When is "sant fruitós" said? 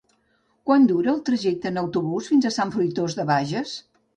2.59-3.19